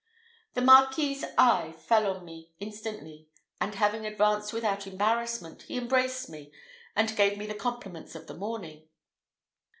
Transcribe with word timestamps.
The 0.55 0.63
Marquis's 0.63 1.23
eye 1.37 1.73
fell 1.73 2.09
upon 2.11 2.25
me 2.25 2.49
instantly, 2.59 3.27
and, 3.59 3.75
advancing 3.79 4.55
without 4.57 4.87
embarrassment, 4.87 5.61
he 5.67 5.77
embraced 5.77 6.27
me, 6.27 6.51
and 6.95 7.15
gave 7.15 7.37
me 7.37 7.45
the 7.45 7.53
compliments 7.53 8.15
of 8.15 8.25
the 8.25 8.33
morning. 8.33 8.87